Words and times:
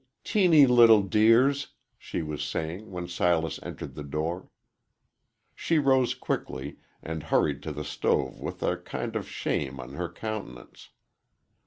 "Teenty 0.23 0.65
little 0.65 1.03
dears!" 1.03 1.75
she 1.95 2.23
was 2.23 2.43
saying 2.43 2.89
when 2.89 3.07
Silas 3.07 3.59
entered 3.61 3.93
the 3.93 4.01
door. 4.01 4.49
She 5.53 5.77
rose 5.77 6.15
quickly, 6.15 6.77
and 7.03 7.21
hurried 7.21 7.61
to 7.61 7.71
the 7.71 7.83
stove 7.85 8.39
with 8.39 8.63
a 8.63 8.77
kind 8.77 9.15
of 9.15 9.29
shame 9.29 9.79
on 9.79 9.93
her 9.93 10.09
countenance. 10.11 10.89